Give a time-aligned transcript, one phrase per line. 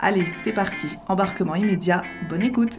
[0.00, 2.78] Allez, c'est parti, embarquement immédiat, bonne écoute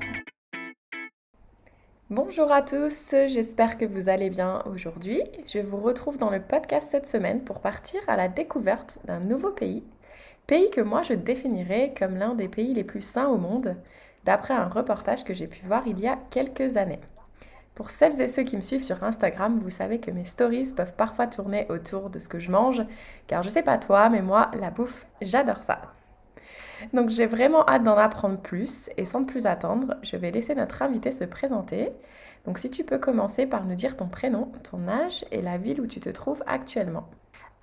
[2.10, 5.24] Bonjour à tous, j'espère que vous allez bien aujourd'hui.
[5.48, 9.52] Je vous retrouve dans le podcast cette semaine pour partir à la découverte d'un nouveau
[9.52, 9.84] pays,
[10.46, 13.78] pays que moi je définirais comme l'un des pays les plus sains au monde,
[14.26, 17.02] d'après un reportage que j'ai pu voir il y a quelques années.
[17.76, 20.96] Pour celles et ceux qui me suivent sur Instagram, vous savez que mes stories peuvent
[20.96, 22.84] parfois tourner autour de ce que je mange,
[23.28, 25.95] car je sais pas toi, mais moi, la bouffe, j'adore ça.
[26.94, 30.82] Donc j'ai vraiment hâte d'en apprendre plus et sans plus attendre, je vais laisser notre
[30.82, 31.92] invité se présenter.
[32.46, 35.82] Donc si tu peux commencer par nous dire ton prénom, ton âge et la ville
[35.82, 37.08] où tu te trouves actuellement.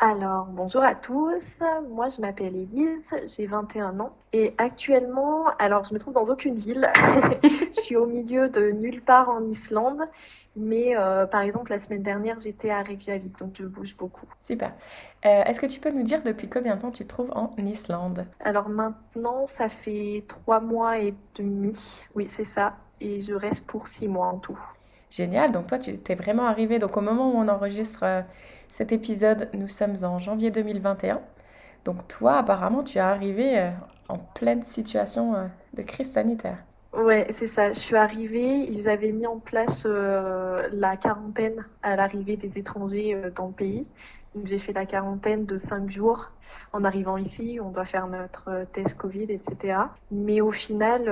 [0.04, 1.62] Alors, bonjour à tous.
[1.91, 4.16] Moi, je m'appelle Elise, j'ai 21 ans.
[4.32, 6.91] Et actuellement, alors, je me trouve dans aucune ville.
[7.44, 10.00] je suis au milieu de nulle part en Islande.
[10.55, 14.27] Mais euh, par exemple, la semaine dernière, j'étais à Reykjavik, donc je bouge beaucoup.
[14.39, 14.72] Super.
[15.25, 17.55] Euh, est-ce que tu peux nous dire depuis combien de temps tu te trouves en
[17.56, 18.27] Islande?
[18.41, 22.00] Alors maintenant, ça fait trois mois et demi.
[22.14, 22.77] Oui, c'est ça.
[23.00, 24.59] Et je reste pour six mois en tout.
[25.09, 25.53] Génial.
[25.53, 26.78] Donc toi, tu t'es vraiment arrivé.
[26.78, 28.22] Donc au moment où on enregistre euh,
[28.69, 31.22] cet épisode, nous sommes en janvier 2021.
[31.87, 33.72] Donc toi, apparemment, tu es arrivé
[34.09, 36.59] en pleine situation de crise sanitaire.
[36.92, 37.72] Ouais, c'est ça.
[37.72, 43.14] Je suis arrivée, ils avaient mis en place euh, la quarantaine à l'arrivée des étrangers
[43.14, 43.88] euh, dans le pays.
[44.34, 46.32] Donc j'ai fait la quarantaine de cinq jours.
[46.72, 49.78] En arrivant ici, on doit faire notre euh, test Covid, etc.
[50.10, 51.08] Mais au final,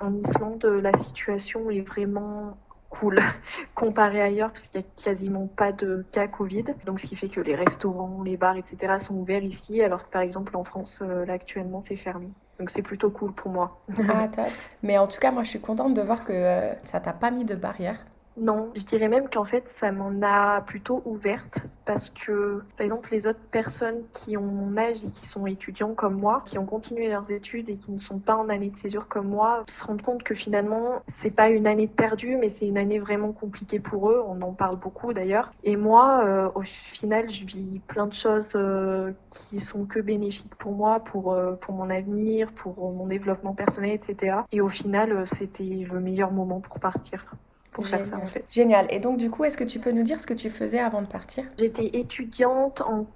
[0.00, 2.58] en Islande, la situation est vraiment
[2.90, 3.18] cool
[3.74, 6.64] comparé ailleurs parce qu'il n'y a quasiment pas de cas Covid.
[6.84, 8.98] Donc ce qui fait que les restaurants, les bars, etc.
[9.00, 12.30] sont ouverts ici alors que par exemple en France, là actuellement, c'est fermé.
[12.62, 13.82] Donc c'est plutôt cool pour moi.
[14.08, 14.46] Ah, top.
[14.84, 17.32] Mais en tout cas, moi je suis contente de voir que euh, ça t'a pas
[17.32, 17.98] mis de barrière.
[18.38, 23.10] Non, je dirais même qu'en fait, ça m'en a plutôt ouverte parce que, par exemple,
[23.12, 26.64] les autres personnes qui ont mon âge et qui sont étudiants comme moi, qui ont
[26.64, 29.84] continué leurs études et qui ne sont pas en année de césure comme moi, se
[29.84, 33.32] rendent compte que finalement, c'est pas une année de perdu, mais c'est une année vraiment
[33.32, 34.24] compliquée pour eux.
[34.26, 35.52] On en parle beaucoup d'ailleurs.
[35.62, 40.54] Et moi, euh, au final, je vis plein de choses euh, qui sont que bénéfiques
[40.54, 44.38] pour moi, pour, euh, pour mon avenir, pour mon développement personnel, etc.
[44.52, 47.26] Et au final, c'était le meilleur moment pour partir
[47.72, 48.06] pour Génial.
[48.06, 48.44] faire ça en fait.
[48.48, 48.86] Génial.
[48.90, 51.02] Et donc du coup, est-ce que tu peux nous dire ce que tu faisais avant
[51.02, 51.44] de partir?
[51.58, 53.06] J'étais étudiante en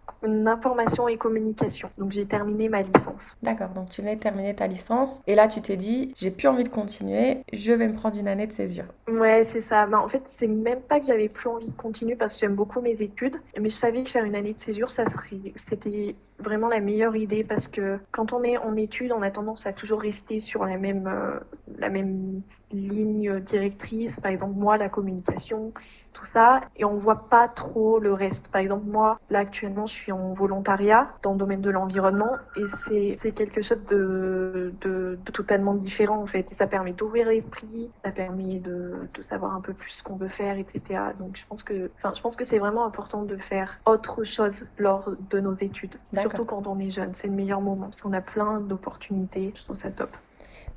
[0.46, 1.90] information et communication.
[1.98, 3.36] Donc j'ai terminé ma licence.
[3.42, 6.48] D'accord, donc tu venais de terminer ta licence et là tu t'es dit j'ai plus
[6.48, 8.86] envie de continuer, je vais me prendre une année de césure.
[9.08, 9.86] Ouais, c'est ça.
[9.86, 12.54] Ben, en fait, c'est même pas que j'avais plus envie de continuer parce que j'aime
[12.54, 16.16] beaucoup mes études, mais je savais que faire une année de césure, ça serait c'était
[16.38, 19.72] vraiment la meilleure idée parce que quand on est en études, on a tendance à
[19.72, 21.38] toujours rester sur la même euh,
[21.78, 22.42] la même
[22.72, 24.18] ligne directrice.
[24.20, 25.72] Par exemple, moi, la communication,
[26.16, 28.48] tout ça, et on voit pas trop le reste.
[28.48, 32.64] Par exemple, moi, là actuellement, je suis en volontariat dans le domaine de l'environnement et
[32.68, 36.50] c'est quelque chose de, de, de, totalement différent en fait.
[36.50, 40.16] Et ça permet d'ouvrir l'esprit, ça permet de, de, savoir un peu plus ce qu'on
[40.16, 41.00] veut faire, etc.
[41.18, 44.64] Donc je pense que, enfin, je pense que c'est vraiment important de faire autre chose
[44.78, 47.12] lors de nos études, surtout quand on est jeune.
[47.14, 49.52] C'est le meilleur moment parce qu'on a plein d'opportunités.
[49.54, 50.10] Je trouve ça top.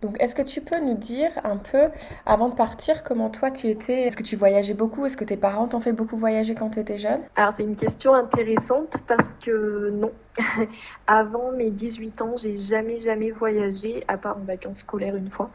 [0.01, 1.89] Donc, est-ce que tu peux nous dire un peu,
[2.25, 4.03] avant de partir, comment toi tu étais?
[4.03, 5.05] Est-ce que tu voyageais beaucoup?
[5.05, 7.19] Est-ce que tes parents t'ont fait beaucoup voyager quand tu étais jeune?
[7.35, 10.11] Alors, c'est une question intéressante parce que non.
[11.07, 15.49] avant mes 18 ans, j'ai jamais, jamais voyagé, à part en vacances scolaires une fois.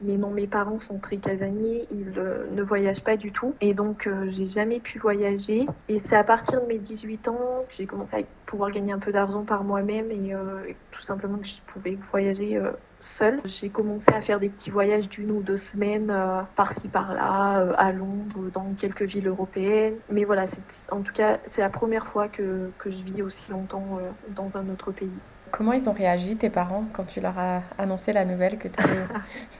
[0.00, 3.54] Mais non, mes parents sont très casaniers, ils euh, ne voyagent pas du tout.
[3.60, 5.66] Et donc, euh, j'ai jamais pu voyager.
[5.88, 9.00] Et c'est à partir de mes 18 ans que j'ai commencé à pouvoir gagner un
[9.00, 10.62] peu d'argent par moi-même et euh,
[10.92, 12.60] tout simplement que je pouvais voyager
[13.00, 13.40] seule.
[13.44, 17.72] J'ai commencé à faire des petits voyages d'une ou deux semaines euh, par-ci par-là, euh,
[17.76, 19.94] à Londres, dans quelques villes européennes.
[20.10, 20.46] Mais voilà,
[20.90, 24.56] en tout cas, c'est la première fois que, que, je vis aussi longtemps euh, dans
[24.56, 25.10] un autre pays.
[25.50, 28.80] Comment ils ont réagi, tes parents, quand tu leur as annoncé la nouvelle que tu
[28.82, 29.06] allais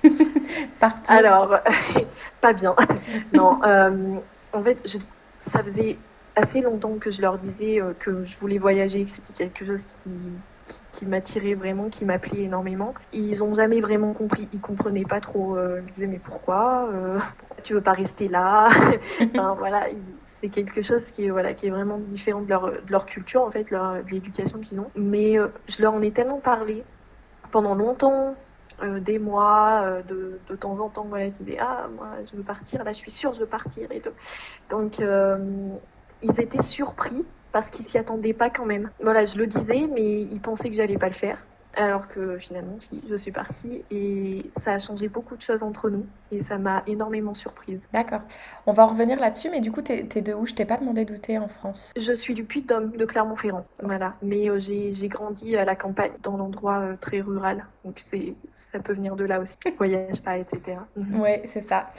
[0.81, 1.15] partir?
[1.15, 1.59] Alors,
[2.41, 2.75] pas bien.
[3.33, 3.59] non,
[4.53, 4.99] en fait, je,
[5.41, 5.97] ça faisait
[6.37, 10.11] assez longtemps que je leur disais que je voulais voyager, que c'était quelque chose qui,
[10.99, 12.95] qui, m'attirait vraiment, qui m'appelait énormément.
[13.13, 15.57] Ils ont jamais vraiment compris, ils comprenaient pas trop.
[15.57, 16.89] Euh, ils me disaient mais pourquoi,
[17.39, 18.69] pourquoi tu veux pas rester là
[19.21, 19.87] enfin, voilà,
[20.41, 23.43] c'est quelque chose qui est voilà qui est vraiment différent de leur, de leur culture
[23.43, 24.91] en fait, leur, de l'éducation qu'ils ont.
[24.97, 25.37] Mais
[25.69, 26.85] je leur en ai tellement parlé
[27.51, 28.35] pendant longtemps
[28.83, 32.37] euh, des mois, euh, de, de, temps en temps, voilà, je disais ah moi je
[32.37, 34.13] veux partir, là je suis sûre je veux partir et tout.
[34.71, 35.37] Donc euh,
[36.23, 38.91] ils étaient surpris parce qu'ils s'y attendaient pas quand même.
[39.03, 41.39] Voilà, je le disais, mais ils pensaient que j'allais pas le faire.
[41.77, 42.79] Alors que finalement,
[43.09, 46.83] je suis partie et ça a changé beaucoup de choses entre nous et ça m'a
[46.89, 47.79] énormément surprise.
[47.93, 48.23] D'accord.
[48.67, 50.45] On va revenir là-dessus, mais du coup, t'es es de où?
[50.45, 51.93] Je t'ai pas demandé d'où t'es en France.
[51.97, 53.65] Je suis du Puy-de-Dôme, de Clermont-Ferrand.
[53.83, 54.15] Voilà.
[54.23, 57.65] Mais euh, j'ai grandi à la campagne, dans l'endroit euh, très rural.
[57.85, 58.35] Donc c'est
[58.73, 59.57] ça peut venir de là aussi.
[59.79, 60.79] Voyage pas, etc.
[60.97, 61.91] Oui, c'est ça.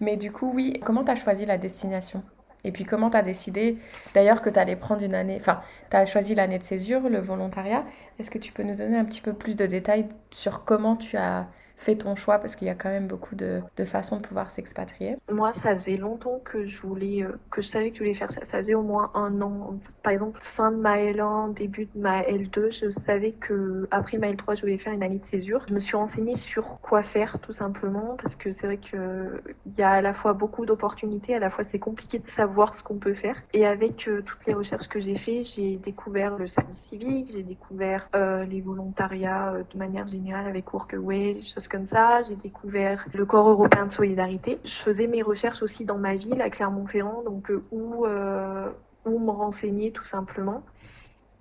[0.00, 2.22] Mais du coup, oui, comment tu as choisi la destination?
[2.64, 3.78] Et puis comment tu as décidé
[4.14, 5.60] d'ailleurs que tu allais prendre une année, enfin,
[5.90, 7.84] tu as choisi l'année de césure, le volontariat.
[8.18, 11.16] Est-ce que tu peux nous donner un petit peu plus de détails sur comment tu
[11.16, 14.22] as fais ton choix parce qu'il y a quand même beaucoup de, de façons de
[14.22, 18.00] pouvoir s'expatrier Moi, ça faisait longtemps que je voulais, euh, que je savais que je
[18.02, 18.44] voulais faire ça.
[18.44, 19.78] Ça faisait au moins un an.
[20.02, 24.30] Par exemple, fin de ma L1, début de ma L2, je savais que après ma
[24.30, 25.64] L3, je voulais faire une année de césure.
[25.68, 29.74] Je me suis renseignée sur quoi faire, tout simplement, parce que c'est vrai que il
[29.74, 32.82] y a à la fois beaucoup d'opportunités, à la fois c'est compliqué de savoir ce
[32.82, 33.40] qu'on peut faire.
[33.52, 37.44] Et avec euh, toutes les recherches que j'ai fait, j'ai découvert le service civique, j'ai
[37.44, 42.22] découvert euh, les volontariats de manière générale avec Workaway, des choses comme ça.
[42.22, 44.58] J'ai découvert le corps européen de solidarité.
[44.64, 48.68] Je faisais mes recherches aussi dans ma ville, à Clermont-Ferrand, donc euh, où, euh,
[49.04, 50.62] où me renseigner tout simplement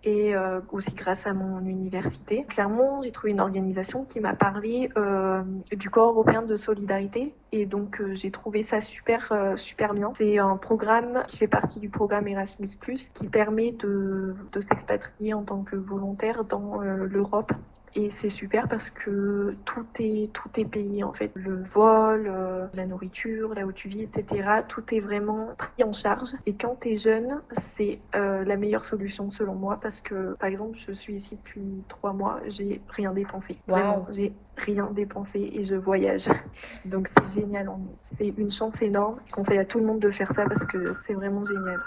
[0.03, 2.45] et euh, aussi grâce à mon université.
[2.47, 4.89] Clairement, j'ai trouvé une organisation qui m'a parlé
[5.71, 10.13] du corps européen de solidarité et donc j'ai trouvé ça super super bien.
[10.15, 12.69] C'est un programme qui fait partie du programme Erasmus+
[13.13, 17.51] qui permet de s'expatrier en tant que volontaire dans l'Europe
[17.97, 22.31] et c'est super parce que tout est tout est payé en fait le vol
[22.73, 26.77] la nourriture là où tu vis etc tout est vraiment pris en charge et quand
[26.81, 27.41] tu es jeune
[27.75, 32.13] c'est la meilleure solution selon moi parce que, par exemple, je suis ici depuis trois
[32.13, 33.57] mois, j'ai rien dépensé.
[33.67, 36.29] Vraiment, j'ai rien dépensé et je voyage.
[36.85, 37.69] Donc c'est génial.
[37.99, 39.17] C'est une chance énorme.
[39.27, 41.79] Je conseille à tout le monde de faire ça parce que c'est vraiment génial.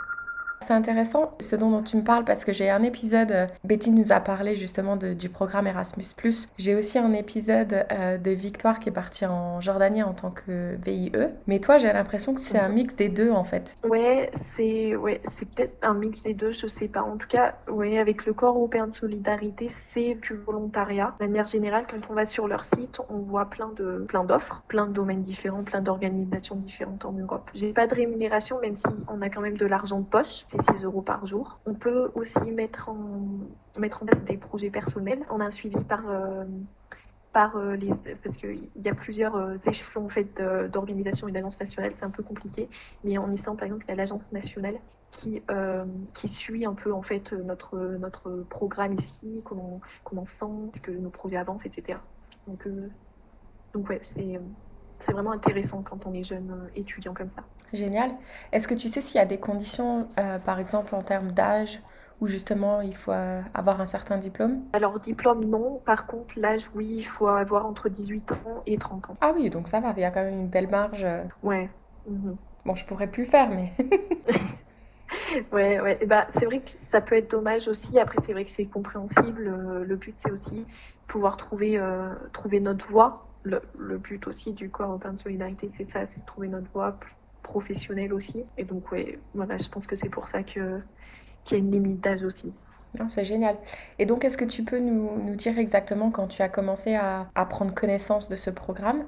[0.63, 4.13] C'est intéressant ce dont, tu me parles parce que j'ai un épisode, euh, Betty nous
[4.13, 6.05] a parlé justement du programme Erasmus⁇
[6.59, 10.77] J'ai aussi un épisode euh, de Victoire qui est partie en Jordanie en tant que
[10.85, 11.13] VIE.
[11.47, 13.75] Mais toi, j'ai l'impression que c'est un mix des deux en fait.
[13.85, 15.23] Ouais, c'est ouais,
[15.57, 17.03] peut-être un mix des deux, je sais pas.
[17.03, 21.15] En tout cas, ouais, avec le corps européen de solidarité, c'est du volontariat.
[21.21, 24.63] De manière générale, quand on va sur leur site, on voit plein de plein d'offres,
[24.69, 27.51] plein de domaines différents, plein d'organisations différentes en Europe.
[27.55, 30.61] J'ai pas de rémunération, même si on a quand même de l'argent de poche c'est
[30.77, 31.61] 6 euros par jour.
[31.65, 33.23] On peut aussi mettre en,
[33.79, 35.25] mettre en place des projets personnels.
[35.31, 36.45] On a un suivi par, euh,
[37.33, 37.93] par euh, les.
[38.23, 40.43] Parce qu'il y a plusieurs euh, échelons en fait,
[40.73, 42.69] d'organisation et d'agence nationale, c'est un peu compliqué.
[43.05, 44.81] Mais en Islande, par exemple, il y a l'agence nationale
[45.13, 45.43] qui,
[46.15, 50.81] qui suit un peu en fait notre, notre programme ici, comment, comment on sent, ce
[50.81, 51.99] que nos projets avancent, etc.
[52.47, 52.69] Donc,
[53.75, 54.39] donc ouais, c'est
[55.01, 57.43] c'est vraiment intéressant quand on est jeune euh, étudiant comme ça.
[57.73, 58.11] Génial.
[58.53, 61.81] Est-ce que tu sais s'il y a des conditions, euh, par exemple en termes d'âge,
[62.21, 64.63] où justement il faut euh, avoir un certain diplôme?
[64.73, 69.11] Alors diplôme non, par contre l'âge oui, il faut avoir entre 18 ans et 30
[69.11, 69.17] ans.
[69.21, 71.07] Ah oui, donc ça va, il y a quand même une belle marge.
[71.43, 71.69] Ouais.
[72.09, 72.37] Mhm.
[72.67, 73.73] Bon, je pourrais plus le faire, mais...
[75.51, 75.99] ouais, ouais.
[76.05, 77.99] bah, c'est vrai que ça peut être dommage aussi.
[77.99, 79.83] Après, c'est vrai que c'est compréhensible.
[79.83, 80.67] Le but, c'est aussi
[81.09, 81.83] pouvoir trouver,
[82.35, 86.21] trouver notre voie le, le, but aussi du corps européen de solidarité, c'est ça, c'est
[86.21, 86.99] de trouver notre voie
[87.43, 88.45] professionnelle aussi.
[88.59, 90.81] Et donc, ouais, voilà, je pense que c'est pour ça que
[91.45, 92.53] qu'il y a une limite d'âge aussi.
[93.09, 93.57] C'est génial.
[93.99, 97.31] Et donc, est-ce que tu peux nous, nous, dire exactement quand tu as commencé à,
[97.35, 99.05] à prendre connaissance de ce programme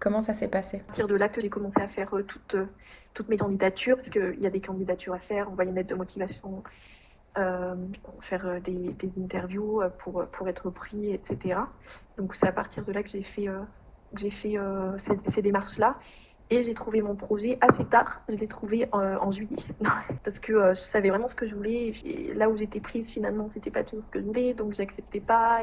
[0.00, 0.78] Comment ça s'est passé?
[0.78, 2.64] À partir de là que j'ai commencé à faire euh, toutes, euh,
[3.12, 5.90] toutes mes candidatures, parce qu'il y a des candidatures à faire, on va y mettre
[5.90, 6.62] de motivation,
[7.40, 7.74] euh,
[8.20, 11.60] faire euh, des, interviews pour, pour être pris, etc.
[12.20, 13.60] Donc c'est à partir de là que j'ai fait, euh,
[14.14, 15.98] j'ai fait euh, ces, démarches-là.
[16.52, 18.22] Et j'ai trouvé mon projet assez tard.
[18.28, 19.56] Je l'ai trouvé en, juillet.
[20.24, 21.92] Parce que euh, je savais vraiment ce que je voulais.
[22.04, 24.52] Et là où j'étais prise, finalement, c'était pas toujours ce que je voulais.
[24.52, 25.60] Donc j'acceptais pas.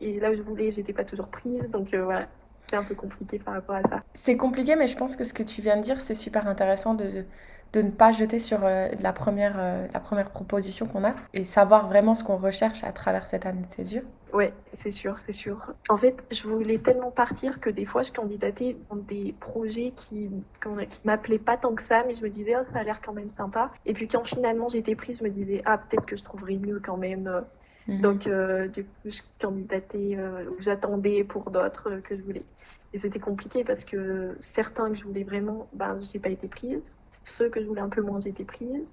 [0.00, 1.68] Et, là où je voulais, j'étais pas toujours prise.
[1.70, 2.28] Donc voilà.
[2.68, 4.02] C'est un peu compliqué par rapport à ça.
[4.14, 6.94] C'est compliqué, mais je pense que ce que tu viens de dire, c'est super intéressant
[6.94, 7.24] de,
[7.72, 11.44] de ne pas jeter sur euh, la, première, euh, la première proposition qu'on a et
[11.44, 14.02] savoir vraiment ce qu'on recherche à travers cette année de césure.
[14.32, 15.72] Ouais, c'est sûr, c'est sûr.
[15.88, 20.30] En fait, je voulais tellement partir que des fois, je candidatais dans des projets qui,
[20.62, 23.14] qui m'appelaient pas tant que ça, mais je me disais, oh, ça a l'air quand
[23.14, 23.70] même sympa.
[23.86, 26.80] Et puis quand finalement j'étais prise, je me disais, ah, peut-être que je trouverais mieux
[26.84, 27.44] quand même.
[27.88, 28.00] Mhm.
[28.00, 30.18] Donc, euh, du coup, je candidatais
[30.50, 32.44] ou j'attendais pour d'autres que je voulais.
[32.92, 36.82] Et c'était compliqué parce que certains que je voulais vraiment, ben, j'ai pas été prise
[37.28, 38.84] ceux que je voulais un peu moins, j'étais prise.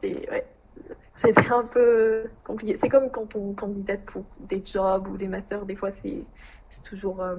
[0.00, 0.44] C'était ouais,
[1.50, 2.76] un peu compliqué.
[2.78, 6.24] C'est comme quand on candidate pour des jobs ou des masters, des fois c'est
[6.84, 7.20] toujours.
[7.22, 7.36] Euh,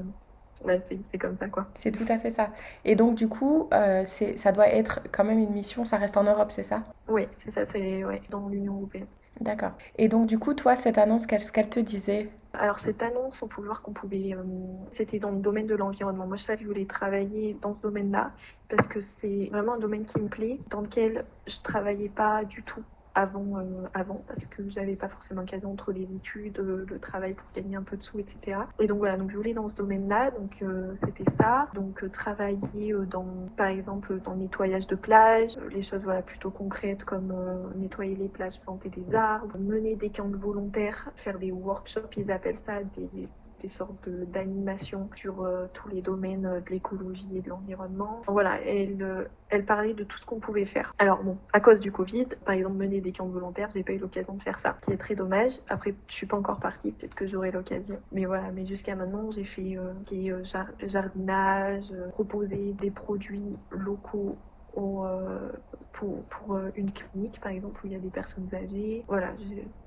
[1.12, 1.68] c'est comme ça quoi.
[1.74, 2.52] C'est tout à fait ça.
[2.86, 6.24] Et donc du coup, euh, ça doit être quand même une mission, ça reste en
[6.24, 6.84] Europe, c'est ça?
[7.10, 9.08] Oui, c'est ça, c'est ouais, dans l'Union européenne.
[9.44, 9.74] D'accord.
[9.98, 12.30] Et donc du coup, toi, cette annonce, qu'elle te disait?
[12.54, 14.44] Alors cette annonce, on pouvait voir qu'on pouvait, euh,
[14.92, 16.26] c'était dans le domaine de l'environnement.
[16.26, 18.32] Moi, je savais que je voulais travailler dans ce domaine-là
[18.70, 22.64] parce que c'est vraiment un domaine qui me plaît, dans lequel je travaillais pas du
[22.64, 22.84] tout
[23.16, 27.34] avant, euh, avant parce que j'avais pas forcément l'occasion entre les études, euh, le travail
[27.34, 28.62] pour gagner un peu de sous, etc.
[28.80, 31.68] Et donc voilà, donc je voulais dans ce domaine-là, donc euh, c'était ça.
[31.74, 37.04] Donc travailler dans, par exemple, dans le nettoyage de plage, les choses voilà plutôt concrètes
[37.04, 37.34] comme
[37.76, 42.60] nettoyer les plages, planter des arbres, mener des camps volontaires, faire des workshops, ils appellent
[42.66, 43.28] ça des
[43.64, 48.22] des sortes d'animations sur euh, tous les domaines euh, de l'écologie et de l'environnement.
[48.28, 50.94] Voilà, elle, euh, elle parlait de tout ce qu'on pouvait faire.
[51.00, 54.00] Alors bon, à cause du Covid, par exemple mener des camps volontaires, j'ai pas eu
[54.00, 55.54] l'occasion de faire ça, ce qui est très dommage.
[55.70, 57.98] Après, je suis pas encore partie, peut-être que j'aurai l'occasion.
[58.12, 60.44] Mais voilà, mais jusqu'à maintenant, j'ai fait euh,
[60.86, 64.36] jardinage, proposer des produits locaux
[64.78, 65.52] euh,
[65.92, 69.04] pour, pour, euh, une clinique, par exemple, où il y a des personnes âgées.
[69.08, 69.30] Voilà,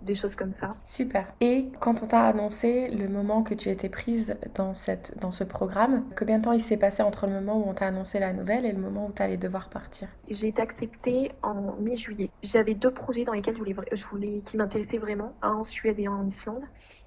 [0.03, 0.77] des choses comme ça.
[0.85, 1.33] Super.
[1.41, 5.45] Et quand on t'a annoncé le moment que tu étais prise dans, cette, dans ce
[5.45, 8.33] programme, combien de temps il s'est passé entre le moment où on t'a annoncé la
[8.33, 10.09] nouvelle et le moment où tu allais devoir partir?
[10.31, 12.31] J'ai été acceptée en mi-juillet.
[12.43, 15.99] J'avais deux projets dans lesquels je voulais, je voulais qui m'intéressaient vraiment, un en Suède
[15.99, 16.63] et un en Islande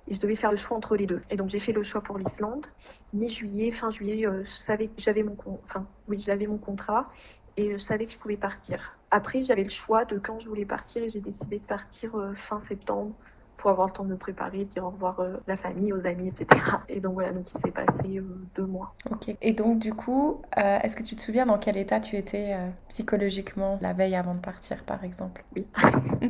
[0.10, 1.22] et je devais faire le choix entre les deux.
[1.30, 2.66] Et donc j'ai fait le choix pour l'Islande.
[3.14, 7.10] Mi-juillet, fin juillet, euh, je savais que j'avais mon, enfin, oui, j'avais mon contrat
[7.58, 9.00] et je savais que je pouvais partir.
[9.12, 12.36] Après, j'avais le choix de quand je voulais partir et j'ai décidé de partir euh,
[12.36, 13.18] fin septembre
[13.60, 16.06] pour avoir le temps de me préparer, dire au revoir euh, à la famille, aux
[16.06, 16.62] amis, etc.
[16.88, 18.24] Et donc voilà, donc il s'est passé euh,
[18.56, 18.96] deux mois.
[19.12, 19.36] Ok.
[19.42, 22.56] Et donc du coup, euh, est-ce que tu te souviens dans quel état tu étais
[22.88, 25.44] psychologiquement la veille avant de partir, par exemple?
[25.56, 25.68] Oui.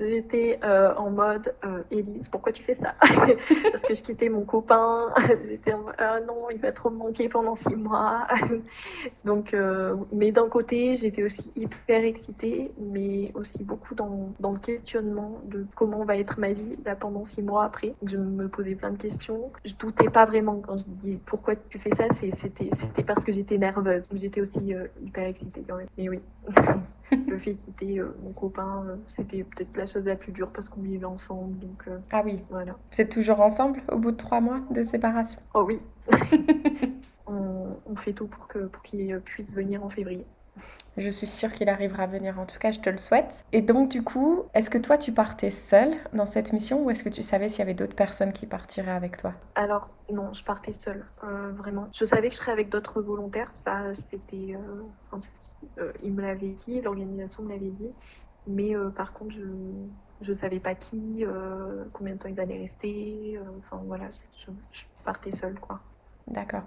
[0.00, 1.54] J'étais en mode
[1.90, 2.94] Élise, pourquoi tu fais ça?
[3.00, 5.12] Parce que je quittais mon copain.
[5.48, 8.26] J'étais en mode non, il va trop me manquer pendant six mois.
[9.24, 9.54] donc,
[10.12, 15.66] mais d'un côté, j'étais aussi hyper excitée, mais aussi beaucoup dans, dans le questionnement de
[15.74, 17.94] comment va être ma vie là pendant six mois après.
[18.04, 19.50] Je me posais plein de questions.
[19.64, 22.04] Je doutais pas vraiment quand je dis pourquoi tu fais ça.
[22.14, 24.06] C'était c'était parce que j'étais nerveuse.
[24.12, 25.88] J'étais aussi euh, hyper excitée quand même.
[25.96, 26.20] Mais oui.
[27.26, 30.50] le fait de quitter euh, mon copain, euh, c'était peut-être la chose la plus dure
[30.50, 31.58] parce qu'on vivait ensemble.
[31.58, 32.42] Donc, ah oui.
[32.50, 32.76] Voilà.
[32.90, 35.40] Vous êtes toujours ensemble au bout de trois mois de séparation?
[35.54, 35.80] Oh oui.
[37.26, 40.24] on, on, fait tout pour qu'il pour qu'il puisse venir en février.
[40.98, 43.44] Je suis sûre qu'il arrivera à venir, en tout cas je te le souhaite.
[43.52, 47.04] Et donc du coup, est-ce que toi tu partais seule dans cette mission ou est-ce
[47.04, 49.34] que tu savais s'il y avait d'autres personnes qui partiraient avec toi?
[49.54, 51.88] Alors non, je partais seule, euh, vraiment.
[51.94, 54.56] Je savais que je serais avec d'autres volontaires, ça c'était...
[54.56, 55.18] Euh,
[55.78, 57.94] euh, il me l'avait dit, l'organisation me l'avait dit,
[58.46, 59.34] mais par contre
[60.20, 61.24] je ne savais pas qui,
[61.92, 65.80] combien de temps ils allaient rester, enfin voilà, je, je partais seule quoi.
[66.30, 66.62] D'accord.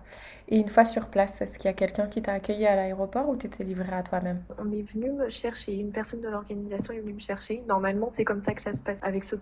[0.48, 3.30] Et une fois sur place, est-ce qu'il y a quelqu'un qui t'a accueilli à l'aéroport
[3.30, 4.42] ou t'étais livré à toi-même?
[4.58, 7.64] On est venu me chercher, une personne de l'organisation est venue me chercher.
[7.68, 9.00] Normalement, c'est comme ça que ça se passe.
[9.02, 9.36] Avec ce,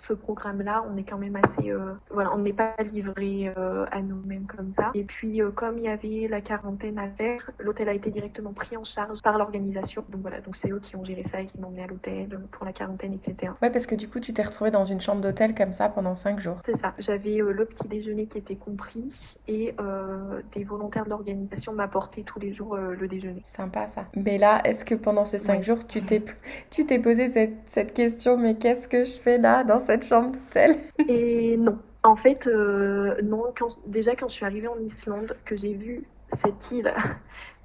[0.00, 1.70] ce programme-là, on est quand même assez...
[1.70, 4.90] Euh, voilà, on n'est pas livré euh, à nous-mêmes comme ça.
[4.94, 8.52] Et puis, euh, comme il y avait la quarantaine à faire, l'hôtel a été directement
[8.52, 10.04] pris en charge par l'organisation.
[10.08, 12.40] Donc voilà, donc c'est eux qui ont géré ça et qui m'ont emmené à l'hôtel
[12.50, 13.52] pour la quarantaine, etc.
[13.62, 16.14] Ouais, parce que du coup, tu t'es retrouvé dans une chambre d'hôtel comme ça pendant
[16.14, 16.56] cinq jours.
[16.64, 16.94] C'est ça.
[16.98, 19.14] J'avais le petit déjeuner qui était compris
[19.50, 23.42] et euh, des volontaires de l'organisation m'apportaient tous les jours euh, le déjeuner.
[23.44, 24.06] Sympa ça.
[24.14, 26.22] Mais là, est-ce que pendant ces cinq jours, tu t'es,
[26.70, 30.30] tu t'es posé cette, cette question, mais qu'est-ce que je fais là dans cette chambre
[30.30, 30.76] d'hôtel?
[31.08, 31.78] Et non.
[32.04, 33.52] En fait, euh, non.
[33.58, 36.04] Quand, déjà, quand je suis arrivée en Islande, que j'ai vu
[36.40, 36.94] cette île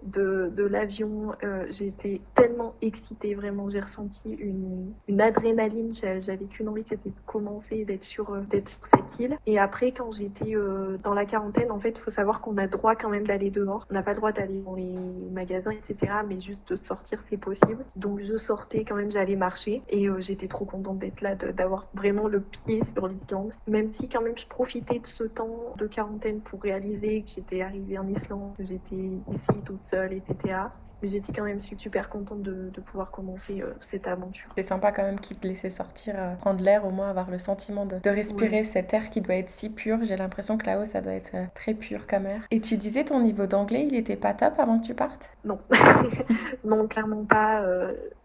[0.05, 6.45] de, de l'avion, euh, j'ai été tellement excitée, vraiment, j'ai ressenti une, une adrénaline, j'avais
[6.45, 9.37] qu'une envie, c'était de commencer, d'être sur, euh, d'être sur cette île.
[9.45, 12.95] Et après, quand j'étais euh, dans la quarantaine, en fait, faut savoir qu'on a droit
[12.95, 13.85] quand même d'aller dehors.
[13.89, 14.93] On n'a pas le droit d'aller dans les
[15.31, 17.83] magasins, etc., mais juste de sortir, c'est possible.
[17.95, 21.87] Donc, je sortais quand même, j'allais marcher, et euh, j'étais trop contente d'être là, d'avoir
[21.93, 23.51] vraiment le pied sur l'Islande.
[23.67, 27.61] Même si quand même je profitais de ce temps de quarantaine pour réaliser que j'étais
[27.61, 30.55] arrivée en Islande, que j'étais ici toute seule, etc.
[31.01, 34.49] Mais j'étais quand même super contente de, de pouvoir commencer euh, cette aventure.
[34.55, 37.37] C'est sympa quand même qu'ils te laissaient sortir, euh, prendre l'air, au moins avoir le
[37.37, 38.63] sentiment de, de respirer Ouais.
[38.63, 39.99] cet air qui doit être si pur.
[40.03, 42.41] J'ai l'impression que là-haut, ça doit être euh, très pur comme air.
[42.49, 45.31] Et tu disais ton niveau d'anglais, il était pas top avant que tu partes?
[45.43, 45.59] Non,
[46.63, 47.61] non, clairement pas.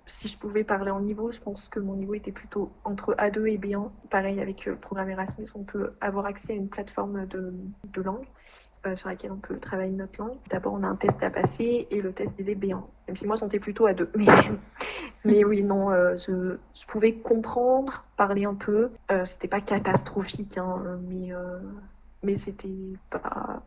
[0.07, 3.47] si je pouvais parler en niveau, je pense que mon niveau était plutôt entre A2
[3.47, 3.91] et B1.
[4.11, 7.53] Pareil avec le programme Erasmus, on peut avoir accès à une plateforme de,
[7.93, 8.27] de langue
[8.87, 10.37] euh, sur laquelle on peut travailler notre langue.
[10.49, 12.81] D'abord, on a un test à passer et le test disait B1.
[13.09, 14.09] Même si moi, j'étais plutôt A2.
[14.17, 14.27] Mais,
[15.25, 18.91] mais oui, non, euh, je, je pouvais comprendre, parler un peu.
[19.11, 21.31] Euh, c'était pas catastrophique, hein, mais,
[22.23, 22.69] mais c'était
[23.11, 23.63] pas,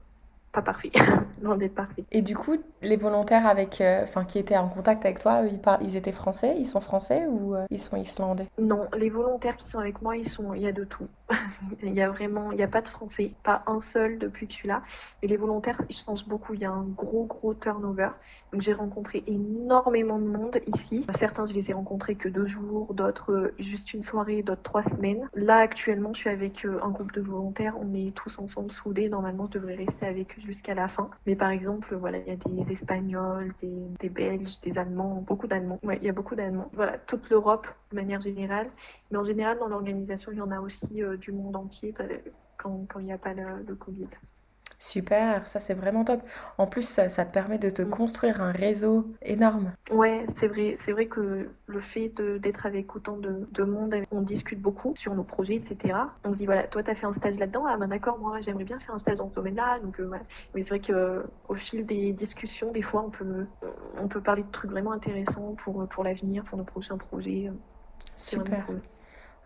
[0.53, 0.91] pas parfait.
[1.41, 2.05] Loin d'être parfait.
[2.11, 5.59] Et du coup, les volontaires avec, euh, qui étaient en contact avec toi, eux, ils,
[5.59, 8.47] parlent, ils étaient français, ils sont français ou euh, ils sont islandais?
[8.59, 11.07] Non, les volontaires qui sont avec moi, ils sont, il y a de tout.
[11.83, 14.53] il y a vraiment, il n'y a pas de français, pas un seul depuis que
[14.53, 14.83] je suis là.
[15.21, 16.53] Et les volontaires, ils changent beaucoup.
[16.53, 18.09] Il y a un gros, gros turnover.
[18.51, 21.05] Donc j'ai rencontré énormément de monde ici.
[21.15, 24.83] Certains, je les ai rencontrés que deux jours, d'autres euh, juste une soirée, d'autres trois
[24.83, 25.27] semaines.
[25.33, 27.75] Là, actuellement, je suis avec euh, un groupe de volontaires.
[27.79, 29.09] On est tous ensemble soudés.
[29.09, 31.09] Normalement, je devrais rester avec eux jusqu'à la fin.
[31.25, 35.47] Mais par exemple, voilà, il y a des Espagnols, des, des Belges, des Allemands, beaucoup
[35.47, 35.79] d'Allemands.
[35.83, 36.69] Ouais, il y a beaucoup d'Allemands.
[36.73, 38.71] Voilà, toute l'Europe de manière générale.
[39.11, 42.19] Mais en général, dans l'organisation, il y en a aussi euh, du monde entier euh,
[42.57, 44.09] quand quand il n'y a pas le, le Covid.
[44.77, 46.21] Super, ça c'est vraiment top.
[46.59, 47.93] En plus, ça, ça te permet de te Mm.
[47.97, 49.73] construire un réseau énorme.
[49.91, 50.77] Ouais, c'est vrai.
[50.79, 54.95] C'est vrai que le fait de- d'être avec autant de, de monde, on discute beaucoup
[54.95, 56.17] sur nos projets, etc.
[56.23, 57.65] On se dit, voilà, toi, tu as fait un stage là-dedans?
[57.67, 59.79] Ah, ben d'accord, moi, j'aimerais bien faire un stage dans ce domaine-là.
[59.81, 60.09] Donc, euh.
[60.55, 63.45] Mais c'est vrai qu'au fil des discussions, des fois, on peut,
[63.97, 67.51] on peut parler de trucs vraiment intéressants pour, pour l'avenir, pour nos prochains projets.
[68.15, 68.65] Super.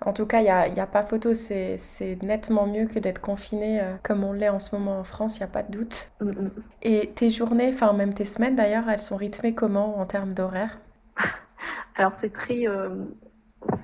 [0.05, 1.77] En tout cas, il n'y a, y a pas photo, c'est,
[2.21, 5.39] nettement mieux que d'être confiné euh, comme on l'est en ce moment en France, il
[5.39, 6.11] n'y a pas de doute.
[6.21, 6.51] Mm, mm.
[6.83, 10.79] Et tes journées, enfin même tes semaines d'ailleurs, elles sont rythmées comment en termes d'horaire?
[11.95, 12.89] Alors, c'est très, euh,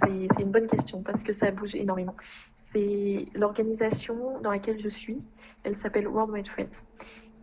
[0.03, 2.15] c'est c'est une bonne question parce que ça bouge énormément.
[2.59, 5.19] C'est l'organisation dans laquelle je suis.
[5.63, 6.83] Elle s'appelle World Wide Friends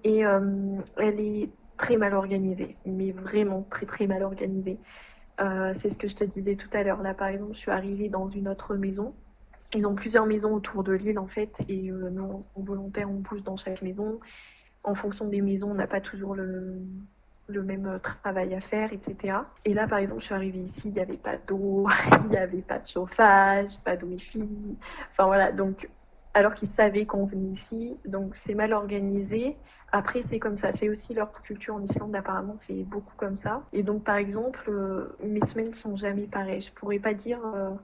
[0.05, 4.79] et euh, elle est très mal organisée, mais vraiment très très mal organisée.
[5.41, 7.03] Euh, c'est ce que je te disais tout à l'heure.
[7.03, 9.15] Là, par exemple, je suis arrivée dans une autre maison.
[9.75, 13.15] Ils ont plusieurs maisons autour de l'île en fait, et euh, nous, en volontaire, on
[13.15, 14.19] bouge dans chaque maison.
[14.83, 16.81] En fonction des maisons, on n'a pas toujours le,
[17.47, 19.39] le même euh, travail à faire, etc.
[19.65, 21.87] Et là, par exemple, je suis arrivée ici, il n'y avait pas d'eau,
[22.25, 24.49] il n'y avait pas de chauffage, pas de wifi.
[25.13, 25.89] Enfin voilà, donc
[26.35, 29.57] alors qu'ils savaient qu'on venait ici, donc c'est mal organisé.
[29.93, 33.67] Après, c'est comme ça, c'est aussi leur culture en Islande, apparemment, c'est beaucoup comme ça.
[33.73, 36.61] Et donc, par exemple, euh, mes semaines sont jamais pareilles.
[36.61, 37.75] Je pourrais pas dire euh,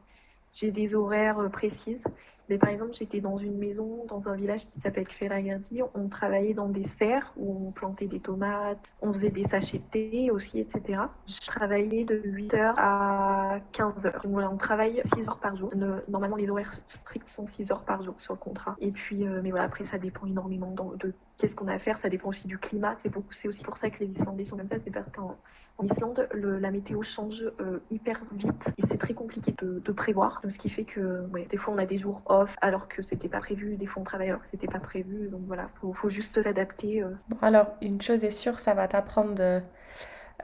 [0.52, 2.04] j'ai des horaires euh, précises.
[2.48, 5.82] Mais par exemple, j'étais dans une maison, dans un village qui s'appelle Kferagardi.
[5.94, 9.84] On travaillait dans des serres où on plantait des tomates, on faisait des sachets de
[9.90, 11.00] thé aussi, etc.
[11.26, 14.22] Je travaillais de 8h à 15h.
[14.22, 15.72] Donc voilà, on travaille 6 heures par jour.
[16.08, 18.76] Normalement, les horaires stricts sont 6 heures par jour sur le contrat.
[18.80, 21.98] Et puis, euh, mais voilà, après, ça dépend énormément de, qu'est-ce qu'on a à faire.
[21.98, 22.94] Ça dépend aussi du climat.
[22.96, 23.10] C'est
[23.46, 24.76] aussi pour ça que les Islandais sont comme ça.
[24.84, 25.36] C'est parce qu'en
[25.78, 30.40] en Islande, la météo change euh, hyper vite et c'est très compliqué de, prévoir.
[30.48, 32.22] Ce qui fait que des fois on a des jours
[32.60, 35.28] alors que c'était pas prévu, des fois on travaille alors que c'était pas prévu.
[35.28, 37.02] Donc voilà, faut, faut juste s'adapter.
[37.02, 37.10] euh.
[37.28, 39.60] Bon, alors, une chose est sûre, ça va t'apprendre de-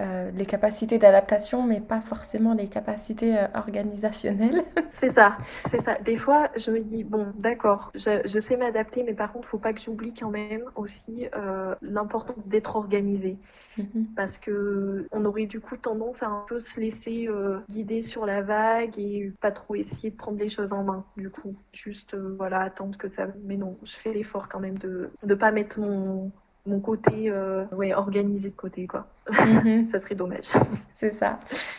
[0.01, 4.65] euh, les capacités d'adaptation, mais pas forcément les capacités euh, organisationnelles.
[4.93, 5.37] C'est ça,
[5.71, 5.99] c'est ça.
[5.99, 9.59] Des fois, je me dis bon, d'accord, je, je sais m'adapter, mais par contre, faut
[9.59, 13.37] pas que j'oublie quand même aussi euh, l'importance d'être organisé.
[13.79, 14.09] Mhm.
[14.15, 17.27] parce que on aurait du coup tendance à un peu se laisser
[17.71, 21.31] guider sur la vague et pas trop essayer de prendre les choses en main du
[21.31, 25.35] coup juste voilà attendre que ça mais non je fais l'effort quand même de de
[25.35, 26.31] pas mettre mon
[26.67, 29.89] mon côté euh, ouais organisé de côté quoi Mhm.
[29.93, 30.51] ça serait dommage
[30.91, 31.39] C'est ça.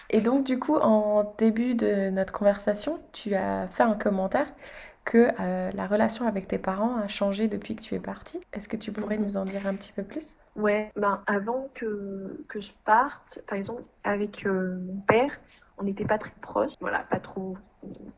[0.09, 4.47] Et donc, du coup, en début de notre conversation, tu as fait un commentaire
[5.03, 8.39] que euh, la relation avec tes parents a changé depuis que tu es partie.
[8.53, 9.23] Est-ce que tu pourrais Mhm.
[9.25, 10.35] nous en dire un petit peu plus?
[10.55, 15.31] ouais ben avant que que je parte par exemple avec euh, mon père
[15.79, 17.57] on n'était pas très proches voilà pas trop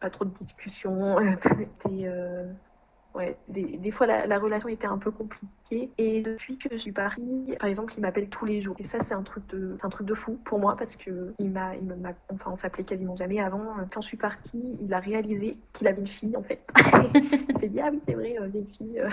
[0.02, 2.46] pas trop de discussions C'était, euh,
[3.16, 5.90] ouais, des, des fois la, la, relation était un peu compliquée.
[5.98, 8.76] Et depuis que je suis partie, par exemple, il m'appelle tous les jours.
[8.80, 11.52] Et ça, c'est un truc de, un truc de fou pour moi parce que il
[11.52, 13.76] m'a, il m'a, enfin, on s'appelait quasiment jamais avant.
[13.92, 16.62] Quand je suis partie, il a réalisé qu'il avait une fille en fait.
[17.16, 19.10] il s'est dit ah oui c'est vrai, euh, j'ai une fille euh,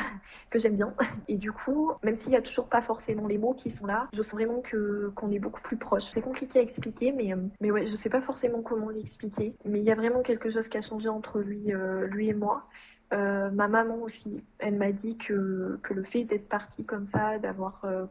[0.51, 0.93] que j'aime bien.
[1.29, 4.09] Et du coup, même s'il y a toujours pas forcément les mots qui sont là,
[4.13, 6.05] je sens vraiment que qu'on est beaucoup plus proche.
[6.05, 9.55] C'est compliqué à expliquer, mais mais ouais, je sais pas forcément comment l'expliquer.
[9.65, 11.73] Mais il y a vraiment quelque chose qui a changé entre lui,
[12.11, 12.67] lui et moi.
[13.13, 17.39] Euh, ma maman aussi, elle m'a dit que, que le fait d'être partie comme ça,
[17.39, 18.07] d'avoir euh,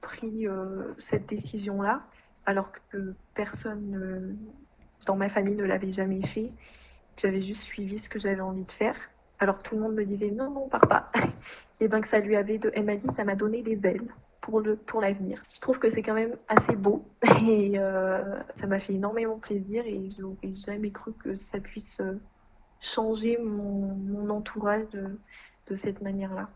[0.00, 2.02] pris euh, cette décision-là,
[2.46, 4.36] alors que personne
[5.06, 6.50] dans ma famille ne l'avait jamais fait,
[7.16, 8.96] j'avais juste suivi ce que j'avais envie de faire,
[9.38, 11.12] alors tout le monde me disait non, non, pars pas.
[11.80, 14.08] Et bien que ça lui avait, elle m'a dit, ça m'a donné des ailes
[14.40, 15.40] pour pour l'avenir.
[15.54, 17.04] Je trouve que c'est quand même assez beau
[17.46, 17.76] et
[18.56, 22.00] ça m'a fait énormément plaisir et j'aurais jamais cru que ça puisse
[22.80, 25.18] changer mon, mon entourage de,
[25.66, 26.48] de cette manière-là.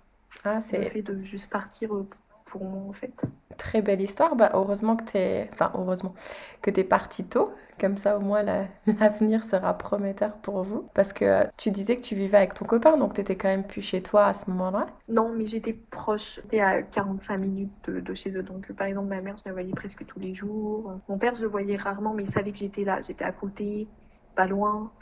[0.45, 2.09] Ah, c'est le fait de juste partir euh,
[2.47, 3.13] pour moi en fait.
[3.57, 4.35] Très belle histoire.
[4.35, 6.15] Bah, heureusement que tu es enfin heureusement
[6.61, 7.53] que tu es parti tôt.
[7.81, 8.43] Comme ça au moins
[8.87, 12.97] l'avenir sera prometteur pour vous parce que tu disais que tu vivais avec ton copain
[12.97, 14.87] donc tu étais quand même plus chez toi à ce moment-là.
[15.09, 18.43] Non, mais j'étais proche, j'étais à 45 minutes de, de, chez eux.
[18.43, 20.93] Donc par exemple ma mère, je la voyais presque tous les jours.
[21.09, 23.89] Mon père, je le voyais rarement mais il savait que j'étais là, j'étais à côté,
[24.37, 24.93] pas loin.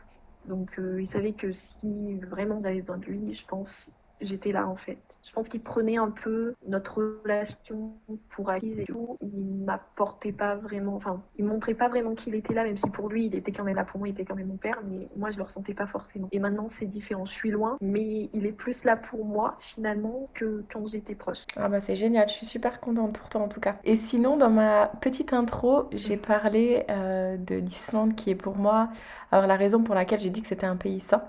[0.44, 3.90] Donc euh, il savait que si vraiment j'avais besoin de lui, je pense
[4.22, 4.98] j'étais là en fait.
[5.24, 7.92] Je pense qu'il prenait un peu notre relation
[8.30, 9.18] pour acquise et tout.
[9.20, 13.08] Il m'apportait pas vraiment, enfin, il montrait pas vraiment qu'il était là, même si pour
[13.08, 15.08] lui il était quand même là pour moi, il était quand même mon père, mais
[15.16, 16.28] moi je le ressentais pas forcément.
[16.32, 20.28] Et maintenant c'est différent, je suis loin, mais il est plus là pour moi finalement
[20.34, 21.44] que quand j'étais proche.
[21.56, 23.76] Ah bah c'est génial, je suis super contente pour toi en tout cas.
[23.84, 28.88] Et sinon dans ma petite intro, j'ai parlé euh, de l'Islande qui est pour moi,
[29.30, 31.22] alors la raison pour laquelle j'ai dit que c'était un pays sain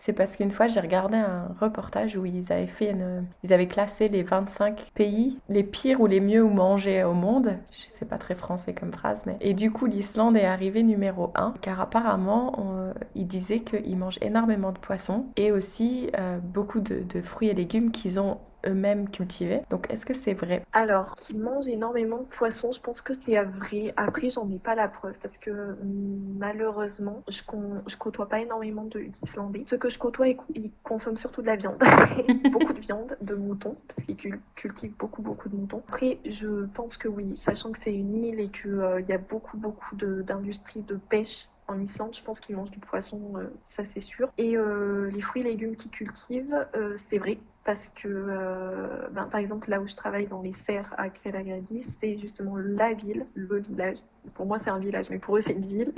[0.00, 2.96] c'est parce qu'une fois j'ai regardé un reportage où ils avaient fait
[3.44, 7.58] ils avaient classé les 25 pays les pires ou les mieux où manger au monde.
[7.70, 11.30] Je sais pas très français comme phrase mais et du coup l'Islande est arrivée numéro
[11.34, 12.94] 1 car apparemment on...
[13.14, 17.90] ils disaient qu'ils mangent énormément de poissons et aussi euh, beaucoup de fruits et légumes
[17.90, 19.62] qu'ils ont eux-mêmes cultivés.
[19.70, 20.64] Donc est-ce que c'est vrai?
[20.72, 23.92] Alors, qu'ils mangent énormément de poissons, je pense que c'est vrai.
[23.96, 27.42] Après, j'en ai pas la preuve parce que mm, malheureusement, je,
[27.86, 29.64] je côtoie pas énormément d'Islandais.
[29.66, 31.78] Ce que je côtoie, ils consomment surtout de la viande.
[32.52, 35.82] beaucoup de viande, de moutons, parce qu'ils cultivent beaucoup, beaucoup de moutons.
[35.88, 39.18] Après, je pense que oui, sachant que c'est une île et qu'il euh, y a
[39.18, 43.84] beaucoup, beaucoup d'industries de, pêche en Islande, je pense qu'ils mangent du poisson, euh, ça
[43.94, 44.30] c'est sûr.
[44.38, 46.66] Et euh, les fruits et légumes qu'ils cultivent,
[47.08, 50.94] c'est vrai, parce que, euh, ben, par exemple, là où je travaille dans les serres
[50.96, 53.98] à Krelagadi, c'est justement la ville, le village.
[54.34, 55.92] Pour moi, c'est un village, mais pour eux, c'est une ville.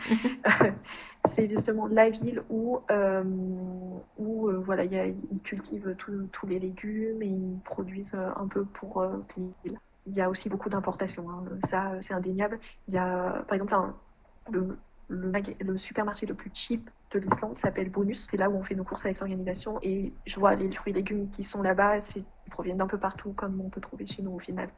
[1.35, 3.23] c'est justement la ville où, euh,
[4.19, 8.65] où euh, voilà, y a, ils cultivent tous les légumes et ils produisent un peu
[8.65, 9.05] pour
[9.37, 9.79] l'île.
[10.07, 11.45] Il y a aussi beaucoup d'importations, hein.
[11.71, 12.59] ça, c'est indéniable.
[12.89, 13.95] Il y a, par exemple, un,
[14.51, 14.77] le,
[15.12, 18.27] le, supermarché le plus cheap de l'Islande s'appelle Bonus.
[18.31, 20.96] C'est là où on fait nos courses avec l'organisation et je vois les fruits et
[20.96, 24.33] légumes qui sont là-bas, ils proviennent d'un peu partout comme on peut trouver chez nous
[24.33, 24.68] au final.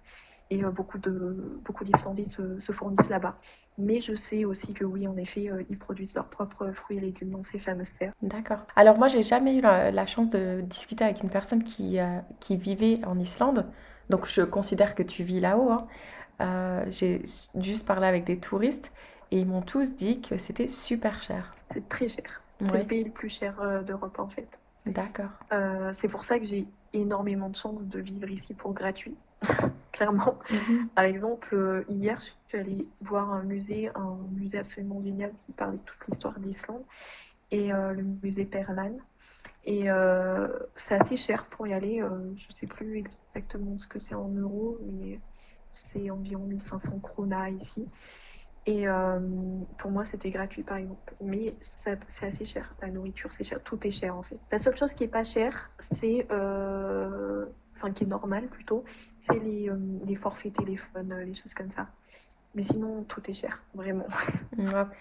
[0.51, 3.39] Et euh, beaucoup de beaucoup d'Islandais se, fournissent là-bas.
[3.79, 7.01] Mais je sais aussi que oui, en effet, euh, ils produisent leurs propres fruits et
[7.01, 8.13] légumes dans ces fameuses serres.
[8.21, 8.59] D'accord.
[8.77, 12.57] Alors moi, j'ai jamais eu la, chance de discuter avec une personne qui, euh, qui
[12.57, 13.67] vivait en Islande.
[14.11, 15.71] Donc je considère que tu vis là-haut.
[15.71, 16.85] Hein.
[16.89, 17.23] j'ai
[17.55, 18.93] juste parlé avec des touristes
[19.31, 21.55] et ils m'ont tous dit que c'était super cher.
[21.73, 22.43] C'est très cher.
[22.61, 24.49] C'est le pays le plus cher euh, d'Europe en fait.
[24.87, 25.31] D'accord.
[25.53, 29.17] Euh, c'est pour ça que j'ai énormément de chance de vivre ici pour gratuit,
[29.93, 30.39] clairement.
[30.51, 30.89] Mhm.
[30.95, 35.53] Par exemple, euh, hier, je suis allée voir un musée, un musée absolument génial qui
[35.53, 36.83] parle de toute l'histoire d'Islande,
[37.51, 38.97] et le musée Perlan.
[39.65, 39.87] Et
[40.75, 41.99] c'est assez cher pour y aller.
[42.01, 45.21] je ne sais plus exactement ce que c'est en euros, mais
[45.71, 47.87] c'est environ 1500 kronas ici.
[48.67, 49.21] Et euh,
[49.79, 51.15] pour moi, c'était gratuit, par exemple.
[51.21, 52.75] Mais c'est assez cher.
[52.81, 53.63] La nourriture, c'est cher.
[53.63, 54.39] Tout est cher, en fait.
[54.51, 56.27] La seule chose qui est pas chère, c'est...
[56.31, 57.45] Euh,
[57.77, 58.85] enfin, qui est normale, plutôt,
[59.21, 61.89] c'est les, euh, les forfaits téléphone, les choses comme ça.
[62.55, 64.07] Mais sinon, tout est cher, vraiment.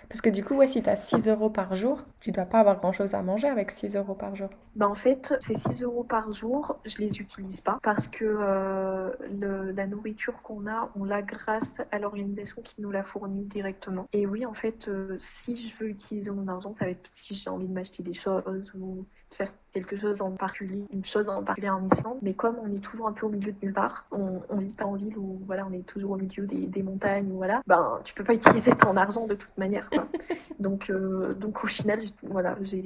[0.10, 2.60] Parce que du coup, ouais, si tu as 6 euros par jour, tu dois pas
[2.60, 4.50] avoir grand-chose à manger avec 6 euros par jour.
[4.76, 9.12] Bah en fait, ces 6 euros par jour, je les utilise pas parce que euh,
[9.40, 14.08] le, la nourriture qu'on a, on l'a grâce à l'organisation qui nous la fournit directement.
[14.14, 17.36] Et oui, en fait, euh, si je veux utiliser mon argent, ça va être si
[17.36, 21.28] j'ai envie de m'acheter des choses ou de faire quelque chose en particulier, une chose
[21.30, 22.20] en particulier en Islande.
[22.22, 24.70] Mais comme on est toujours un peu au milieu de nulle part, on, on vit
[24.70, 27.62] pas en ville où voilà, on est toujours au milieu des, des montagnes, ou voilà,
[27.68, 29.90] ben tu peux pas utiliser ton argent de toute manière.
[29.90, 30.08] Quoi.
[30.60, 32.78] donc, euh, donc au final, voilà, je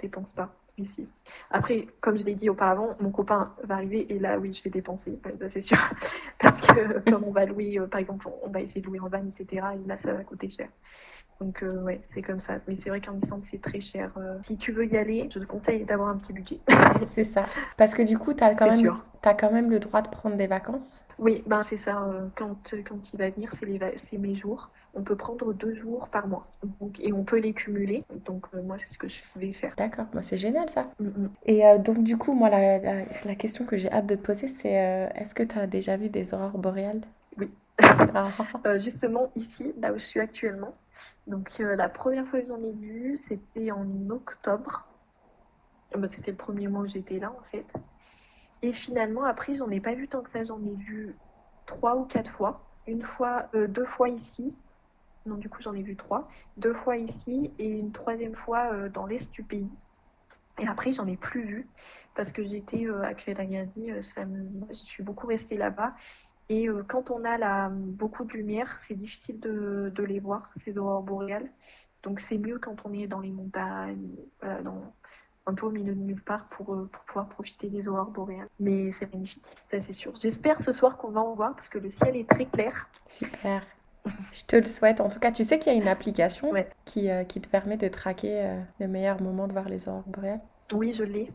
[0.00, 1.08] dépense pas ici.
[1.50, 4.70] Après, comme je l'ai dit auparavant, mon copain va arriver et là, oui, je vais
[4.70, 5.18] dépenser,
[5.52, 5.78] c'est sûr.
[6.38, 9.08] Parce que comme on va louer, euh, par exemple, on va essayer de louer en
[9.08, 9.66] van, etc.
[9.74, 10.68] Et là, ça va coûter cher.
[11.40, 12.54] Donc euh, ouais, c'est comme ça.
[12.66, 14.10] Mais c'est vrai qu'en Islande, c'est très cher.
[14.16, 14.38] Euh.
[14.42, 16.60] si tu veux y aller, je te conseille d'avoir un petit budget.
[17.02, 17.44] c'est ça.
[17.76, 20.36] Parce que du coup, tu as, quand même, as quand même le droit de prendre
[20.36, 22.02] des vacances Oui, ben c'est ça.
[22.04, 23.52] Euh, quand, quand il va venir,
[23.96, 24.70] c'est mes jours.
[24.94, 26.46] On peut prendre deux jours par mois.
[26.80, 28.02] Donc, et on peut les cumuler.
[28.24, 29.74] Donc moi, c'est ce que je vais faire.
[29.76, 30.90] D'accord, moi bah, c'est génial ça.
[30.98, 31.30] Mm, mm.
[31.44, 34.70] Et donc du coup, moi, la, la, question que j'ai hâte de te poser, c'est
[35.14, 37.02] est-ce que tu as déjà vu des aurores boréales?
[37.36, 37.50] Oui.
[37.78, 38.30] Ah.
[38.78, 40.74] justement, ici, là où je suis actuellement,
[41.26, 44.86] donc euh, la première fois que j'en ai vu, c'était en octobre.
[45.94, 47.66] Euh, bah, c'était le premier mois où j'étais là en fait.
[48.62, 50.44] Et finalement, après, j'en ai pas vu tant que ça.
[50.44, 51.16] J'en ai vu
[51.66, 52.64] trois ou quatre fois.
[52.86, 54.54] Une fois, euh, deux fois ici.
[55.26, 56.28] Non, du coup, j'en ai vu trois.
[56.56, 59.68] Deux fois ici et une troisième fois dans l'est du pays.
[60.60, 61.68] Et après, j'en ai plus vu
[62.14, 63.90] parce que j'étais à Kvedagadi.
[63.90, 65.94] je suis beaucoup restée là-bas.
[66.48, 70.50] Et euh, quand on a la, beaucoup de lumière, c'est difficile de, de, les voir,
[70.56, 71.50] ces aurores boréales.
[72.02, 74.14] Donc c'est mieux quand on est dans les montagnes,
[74.62, 74.92] dans,
[75.46, 78.48] un peu au milieu de nulle part pour, euh, pour pouvoir profiter des aurores boréales.
[78.60, 80.12] Mais c'est magnifique, ça c'est sûr.
[80.20, 82.88] J'espère ce soir qu'on va en voir parce que le ciel est très clair.
[83.06, 83.62] Super.
[84.32, 85.00] Je te le souhaite.
[85.00, 86.52] En tout cas, tu sais qu'il y a une application
[86.84, 90.40] qui, euh, qui, te permet de traquer le meilleur moment de voir les aurores boréales
[90.72, 91.30] oui, je l'ai.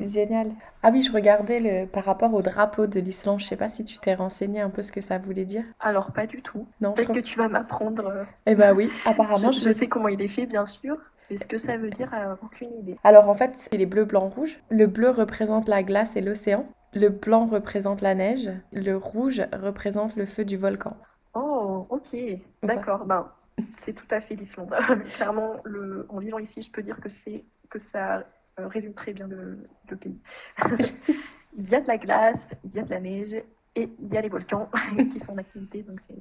[0.00, 0.52] Génial.
[0.82, 3.40] Ah oui, je regardais le, par rapport au drapeau de l'Islande.
[3.40, 5.64] Je sais pas si tu t'es renseigné un peu ce que ça voulait dire.
[5.80, 6.66] Alors, pas du tout.
[6.80, 8.06] Non, Peut-être que tu vas m'apprendre.
[8.06, 8.24] Euh.
[8.46, 9.50] Eh bah oui, apparemment.
[9.52, 10.96] je, sais comment il est fait, bien sûr.
[11.30, 12.98] Mais ce que ça veut dire, euh, aucune idée.
[13.02, 14.60] Alors, en fait, c'est les bleus, blancs, rouges.
[14.70, 16.66] Le bleu représente la glace et l'océan.
[16.94, 18.50] Le blanc représente la neige.
[18.72, 20.96] Le rouge représente le feu du volcan.
[21.34, 22.16] Oh, ok.
[22.62, 23.04] D'accord.
[23.06, 23.28] Ben,
[23.78, 24.74] c'est tout à fait l'Islande.
[25.16, 26.06] Clairement, le...
[26.08, 28.24] en vivant ici, je peux dire que c'est que ça
[28.58, 29.66] résume très bien le,
[29.96, 30.18] pays.
[31.56, 33.34] il y a de la glace, il y a de la neige
[33.74, 34.68] et il y a les volcans
[35.12, 35.82] qui sont en activité.
[35.82, 36.16] Donc c'est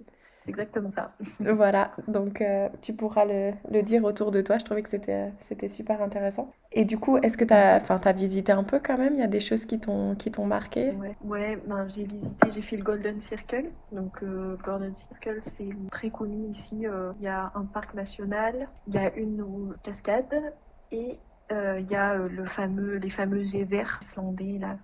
[0.48, 1.14] exactement ça.
[1.40, 4.58] Voilà, donc euh, tu pourras le, le, dire autour de toi.
[4.58, 6.52] Je trouvais que c'était, c'était super intéressant.
[6.72, 9.14] Et du coup, est-ce que tu as, visité un peu quand même?
[9.14, 10.92] Il y a des choses qui t'ont, qui t'ont marqué?
[10.92, 13.72] Ouais, ouais ben, j'ai visité, j'ai fait le Golden Circle.
[13.92, 16.86] Donc, euh, Golden Circle, c'est très connu ici.
[17.20, 20.54] Il y a un parc national, il y a une cascade
[20.92, 21.18] et
[21.52, 24.78] euh, il y a euh, le fameux, les fameux geysers islandais là,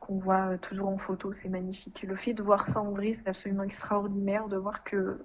[0.00, 2.02] qu'on voit euh, toujours en photo, c'est magnifique.
[2.02, 5.24] Le fait de voir ça en vrai, c'est absolument extraordinaire, de voir que,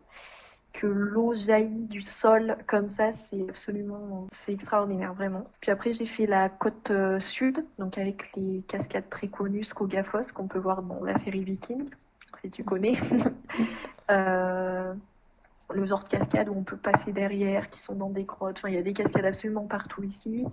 [0.74, 5.50] que l'eau jaillit du sol comme ça, c'est absolument c'est extraordinaire, vraiment.
[5.60, 10.48] Puis après, j'ai fait la côte sud, donc avec les cascades très connues, Skogafoss, qu'on
[10.48, 11.90] peut voir dans la série Viking,
[12.42, 13.00] si tu connais.
[15.74, 18.58] le genre de cascade où on peut passer derrière, qui sont dans des grottes.
[18.58, 20.46] Enfin, il y a des cascades absolument partout ici.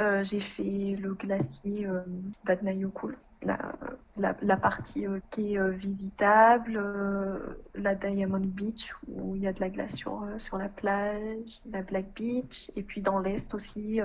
[0.00, 2.00] Euh, j'ai fait le glacier euh,
[2.46, 3.74] Vatnajökull, la,
[4.16, 6.82] la, partie euh, qui est euh, visitable,
[7.74, 11.82] la Diamond Beach où il y a de la glace sur, sur la plage, la
[11.82, 14.00] Black Beach, et puis dans l'est aussi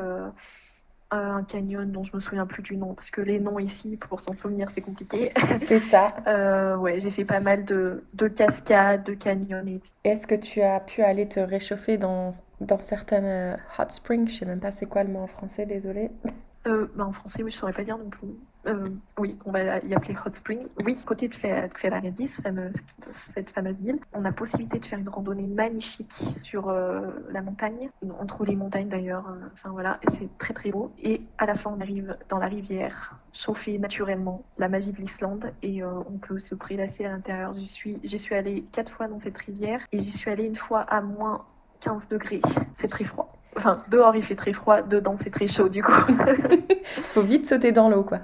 [1.12, 4.20] un canyon dont je me souviens plus du nom parce que les noms ici pour
[4.20, 5.30] s'en souvenir c'est compliqué.
[5.60, 6.14] C'est ça.
[6.28, 9.80] euh, ouais, j'ai fait pas mal de, de cascades, de canyons.
[10.04, 14.28] Est-ce que tu as pu aller te réchauffer dans, dans certaines euh, hot springs?
[14.28, 16.12] Je sais même pas c'est quoi le mot en français, désolé.
[16.68, 18.28] Euh, bah en français, oui, je saurais pas dire non plus.
[18.66, 20.68] Euh, oui, on va y appeler Hot Spring.
[20.84, 22.74] Oui, côté de fameuse,
[23.10, 27.02] cette fameuse ville, on a possibilité de faire une randonnée magnifique sur euh,
[27.32, 29.26] la montagne, entre les montagnes d'ailleurs.
[29.54, 30.92] Enfin voilà, c'est très très beau.
[31.02, 35.54] Et à la fin, on arrive dans la rivière, chauffée naturellement, la magie de l'Islande,
[35.64, 37.54] et on peut se prélasser à l'intérieur.
[37.54, 40.58] J'y suis, j'y suis allée quatre fois dans cette rivière, et j'y suis allée une
[40.58, 41.46] fois à moins
[41.80, 42.42] 15 degrés.
[42.78, 43.34] C'est très froid.
[43.56, 45.92] Enfin, dehors il fait très froid, dedans c'est très chaud du coup.
[47.10, 48.20] Faut vite sauter dans l'eau quoi.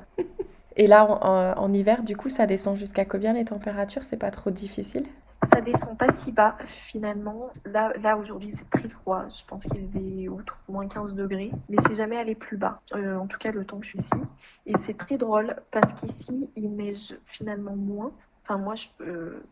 [0.76, 4.04] Et là, en, hiver, du coup, ça descend jusqu'à combien les températures?
[4.04, 5.06] C'est pas trop difficile?
[5.54, 6.58] Ça descend pas si bas
[6.88, 7.52] finalement.
[7.66, 9.26] Là, là aujourd'hui, c'est très froid.
[9.28, 12.82] Je pense qu'il faisait autour moins 15 degrés, mais c'est jamais allé plus bas.
[12.96, 14.22] Euh, en tout cas, le temps que je suis ici.
[14.66, 18.12] Et c'est très drôle parce qu'ici, il neige finalement moins.
[18.44, 19.44] Enfin, moi, euh,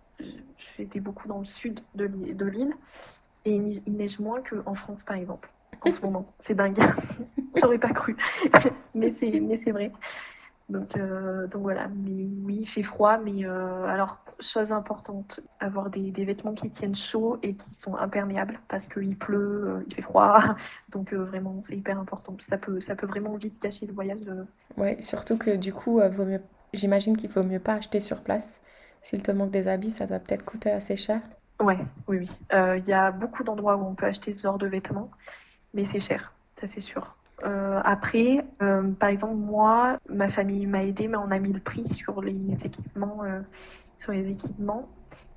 [0.77, 2.05] j'étais beaucoup dans le sud de
[2.45, 2.73] l'île
[3.45, 5.49] et il neige moins qu'en France, par exemple
[5.81, 6.25] en ce moment.
[6.39, 6.79] C'est dingue.
[7.55, 8.15] J'aurais pas cru.
[8.95, 9.91] mais c'est mais c'est vrai.
[10.71, 15.89] Donc, euh, donc voilà, mais oui, il fait froid, mais euh, alors, chose importante, avoir
[15.89, 19.93] des, des, vêtements qui tiennent chaud et qui sont imperméables parce qu'il pleut, euh, il
[19.93, 20.41] fait froid,
[20.89, 22.37] donc vraiment, c'est hyper important.
[22.39, 24.21] Ça peut, ça peut vraiment vite cacher le voyage.
[24.77, 26.41] Ouais, surtout que du coup, vaut mieux,
[26.73, 28.61] j'imagine qu'il faut mieux pas acheter sur place.
[29.01, 31.21] S'il te manque des habits, ça doit peut-être coûter assez cher.
[31.59, 32.31] Ouais, oui, oui.
[32.77, 35.11] Il y a beaucoup d'endroits où on peut acheter ce genre de vêtements,
[35.73, 37.15] mais c'est cher, ça c'est sûr.
[37.43, 41.59] Euh, après, euh, par exemple, moi, ma famille m'a aidé, mais on a mis le
[41.59, 43.41] prix sur les équipements, euh,
[43.99, 44.89] sur les équipements,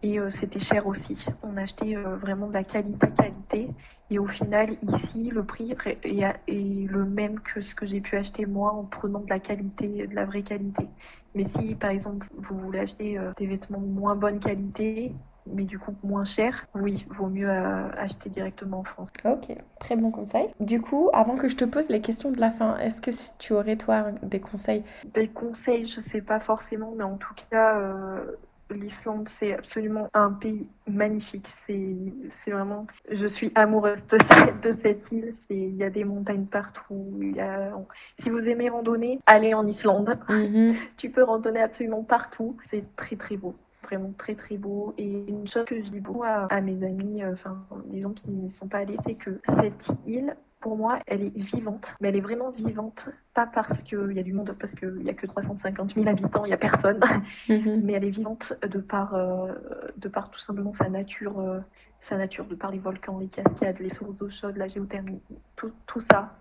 [0.03, 1.25] et c'était cher aussi.
[1.43, 3.71] On achetait vraiment de la qualité, qualité,
[4.11, 8.17] et au final, ici, le prix est, est le même que ce que j'ai pu
[8.17, 10.89] acheter moi en prenant de la qualité, de la vraie qualité.
[11.35, 15.15] Mais si, par exemple, vous voulez acheter des vêtements de moins bonne qualité,
[15.47, 19.11] mais du coup moins cher, oui, vaut mieux euh, acheter directement en France.
[19.25, 20.49] Ok, très bon conseil.
[20.61, 23.53] Du coup, avant que je te pose les questions de la fin, est-ce que tu
[23.53, 24.85] aurais toi des conseils?
[25.13, 28.37] Des conseils, je sais pas forcément, mais en tout cas, euh,
[28.71, 31.49] l'Islande c'est absolument un pays magnifique.
[31.49, 35.35] C'est, vraiment, je suis amoureuse de cette, de cette île.
[35.51, 37.19] Il y a des montagnes partout.
[37.21, 37.73] Il y a,
[38.19, 40.19] si vous aimez randonner, allez en Islande.
[40.29, 40.77] Mhm.
[40.97, 42.57] Tu peux randonner absolument partout.
[42.65, 43.55] C'est très très beau
[43.97, 44.95] vraiment très très beau.
[44.99, 48.13] Et une chose que je dis beaucoup à, à mes amis, euh, enfin les gens
[48.13, 52.09] qui n'y sont pas allés, c'est que cette île, pour moi, elle est vivante, mais
[52.09, 55.15] elle est vraiment vivante, pas parce qu'il y a du monde, parce qu'il n'y a
[55.15, 57.01] que 350 000 habitants, il n'y a personne,
[57.51, 57.83] Mhm.
[57.85, 59.53] mais elle est vivante de par, euh,
[59.99, 61.61] de par tout simplement sa nature, euh,
[62.01, 65.21] sa nature, de par les volcans, les cascades, les sources d'eau chaude, la géothermie,
[65.55, 66.35] tout, tout ça,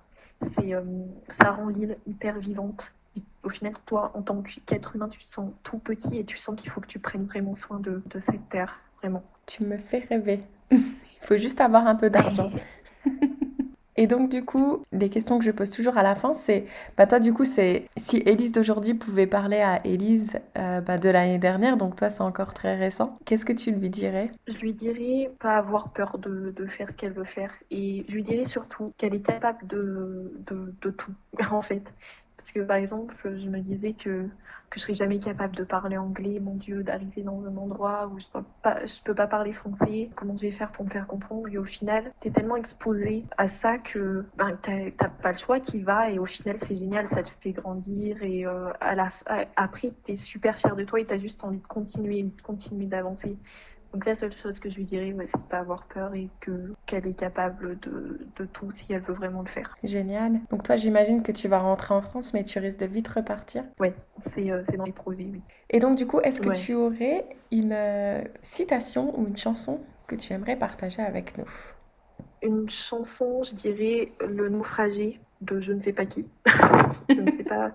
[0.55, 0.81] c'est, euh,
[1.29, 2.93] ça rend l'île hyper vivante.
[3.43, 6.56] Au final, toi, en tant qu'être humain, tu te sens tout petit et tu sens
[6.56, 9.23] qu'il faut que tu prennes vraiment soin de, de cette terre, vraiment.
[9.45, 10.41] Tu me fais rêver.
[10.71, 10.80] Il
[11.21, 12.52] faut juste avoir un peu d'argent.
[13.95, 16.65] Et donc du coup, les questions que je pose toujours à la fin, c'est,
[16.97, 21.10] bah toi du coup, c'est si Élise d'aujourd'hui pouvait parler à Élise euh, bah, de
[21.10, 24.32] l'année dernière, donc toi c'est encore très récent, qu'est-ce que tu lui dirais?
[24.47, 28.15] Je lui dirais pas avoir peur de, de faire ce qu'elle veut faire et je
[28.15, 31.13] lui dirais surtout qu'elle est capable de, de, de tout
[31.52, 31.84] en fait.
[32.43, 34.27] Parce que par exemple, je me disais que,
[34.69, 38.19] que je serais jamais capable de parler anglais, mon Dieu, d'arriver dans un endroit où
[38.19, 38.25] je
[38.86, 41.47] je peux pas parler français, comment je vais faire pour me faire comprendre?
[41.49, 45.60] Et au final, t'es tellement exposé à ça que ben, t'as t'as pas le choix
[45.62, 49.12] qui va et au final c'est génial, ça te fait grandir et euh, à la,
[49.25, 52.88] à- après t'es super fier de toi et t'as juste envie de continuer, de continuer
[52.88, 53.39] d'avancer.
[53.93, 56.29] Donc la seule chose que je lui dirais, ouais, c'est de pas avoir peur et
[56.41, 59.79] que qu'elle est capable de, de tout si elle veut vraiment le faire.
[59.84, 60.41] Génial.
[60.49, 63.63] Donc toi j'imagine que tu vas rentrer en France, mais tu risques de vite repartir.
[63.79, 63.95] Ouais,
[64.34, 65.43] c'est euh, dans les projets, oui.
[65.69, 66.63] Et donc du coup, est-ce que Ouais.
[66.63, 71.45] tu aurais une euh, citation ou une chanson que tu aimerais partager avec nous?
[72.41, 76.29] Une chanson, je dirais Le naufragé de je ne sais pas qui.
[77.15, 77.73] Je ne sais pas,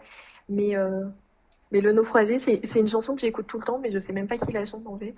[0.48, 1.07] mais, euh,
[1.72, 4.12] mais Le naufragé, c'est c'est une chanson que j'écoute tout le temps, mais je sais
[4.14, 5.14] même pas qui la chante en fait.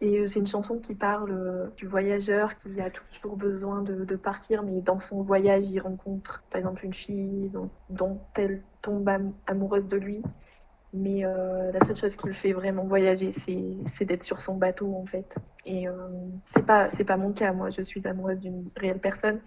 [0.00, 4.16] Et euh, c'est une chanson qui parle euh, du voyageur qui a toujours besoin de,
[4.16, 7.50] partir, mais dans son voyage, il rencontre par exemple une fille
[7.88, 10.22] dont, elle tombe am- amoureuse de lui.
[10.92, 14.94] Mais euh, la seule chose qui le fait vraiment voyager, c'est d'être sur son bateau
[14.96, 15.34] en fait.
[15.64, 15.94] Et euh,
[16.46, 17.52] c'est pas pas mon cas.
[17.52, 19.40] Moi, je suis amoureuse d'une réelle personne,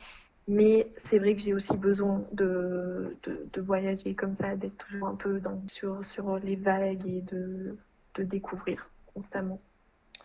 [0.47, 3.17] mais c'est vrai que j'ai aussi besoin de,
[3.53, 7.77] de voyager comme ça, d'être toujours un peu sur sur les vagues et de
[8.15, 9.61] de découvrir constamment.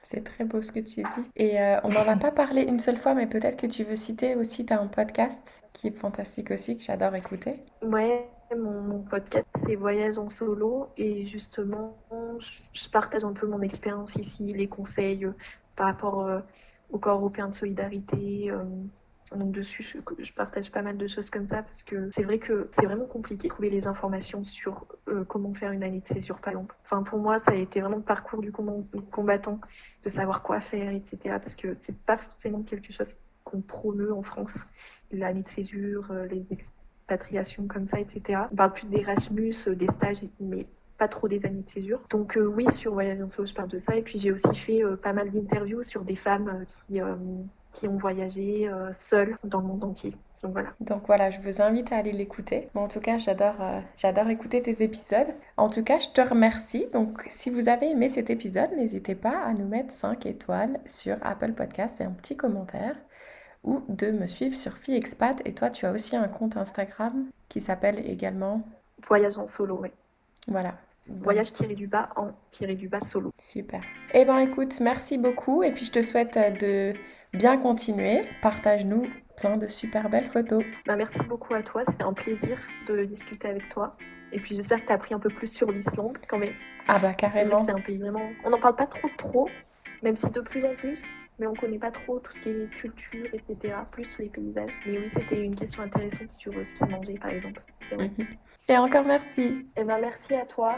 [0.03, 1.31] C'est très beau ce que tu dis.
[1.37, 3.97] Et euh, on n'en a pas parlé une seule fois, mais peut-être que tu veux
[3.97, 7.61] citer aussi, tu as un podcast qui est fantastique aussi, que j'adore écouter.
[7.83, 10.89] Ouais, mon, podcast, c'est Voyage en solo.
[10.97, 11.97] Et justement,
[12.41, 15.35] je, partage un peu mon expérience ici, les conseils euh,
[15.77, 16.41] par rapport euh,
[16.91, 18.51] au corps européen de solidarité.
[19.37, 22.69] Donc dessus, je, partage pas mal de choses comme ça parce que c'est vrai que
[22.73, 26.41] c'est vraiment compliqué de trouver les informations sur euh, comment faire une année de césure,
[26.41, 26.77] par exemple.
[26.85, 29.61] Enfin, pour moi, ça a été vraiment le parcours du combat- du combattant,
[30.03, 31.19] de savoir quoi faire, etc.
[31.25, 33.15] Parce que c'est pas forcément quelque chose
[33.45, 34.59] qu'on promeut en France,
[35.11, 38.43] l'année de césure, euh, les expatriations comme ça, etc.
[38.53, 40.67] On parle plus d'Erasmus, euh, des stages, mais
[40.99, 42.01] pas trop des années de césure.
[42.11, 43.97] Donc oui, sur Voyage en solo, je parle de ça.
[43.97, 47.01] Et puis j'ai aussi fait pas mal d'interviews sur des femmes qui,
[47.73, 50.15] qui ont voyagé euh, seules dans le monde entier.
[50.43, 50.71] Donc voilà.
[50.81, 52.69] Donc voilà, je vous invite à aller l'écouter.
[52.75, 55.35] Bon, en tout cas, j'adore euh, j'adore écouter tes épisodes.
[55.57, 56.87] En tout cas, je te remercie.
[56.93, 61.17] Donc, si vous avez aimé cet épisode, n'hésitez pas à nous mettre 5 étoiles sur
[61.23, 62.97] Apple Podcast et un petit commentaire
[63.63, 65.41] ou de me suivre sur FiExpat.
[65.45, 68.63] Et toi, tu as aussi un compte Instagram qui s'appelle également.
[69.07, 69.91] Voyage en solo, oui.
[70.49, 70.75] Voilà.
[71.07, 73.31] Voyage tiré du bas en tiré du bas solo.
[73.39, 73.83] Super.
[74.15, 76.99] Eh ben écoute, merci beaucoup et puis je te souhaite euh, de
[77.37, 78.23] bien continuer.
[78.41, 80.63] Partage-nous plein de super belles photos.
[80.87, 83.97] Bah, merci beaucoup à toi, c'était un plaisir de discuter avec toi.
[84.33, 86.55] Et puis j'espère que tu as appris un peu plus sur l'Islande quand même.
[86.89, 87.65] Ah bah carrément.
[87.65, 88.29] C'est un pays vraiment.
[88.45, 89.49] On n'en parle pas trop trop,
[90.03, 91.01] même si de plus en plus,
[91.39, 93.75] mais on connaît pas trop tout ce qui est culture, etc.
[93.91, 94.73] Plus les paysages.
[94.87, 97.63] Mais oui, c'était une question intéressante sur ce qu'ils mangeaient par exemple.
[97.93, 98.27] Mhm.
[98.69, 99.67] Et encore merci.
[99.77, 100.77] Et eh ben merci à toi.